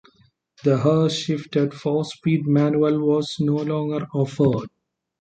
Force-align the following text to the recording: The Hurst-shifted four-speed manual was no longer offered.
The 0.63 0.79
Hurst-shifted 0.79 1.75
four-speed 1.75 2.47
manual 2.47 3.05
was 3.07 3.37
no 3.39 3.57
longer 3.57 4.07
offered. 4.15 4.67